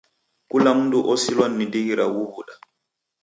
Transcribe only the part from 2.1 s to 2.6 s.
ughu w'uda.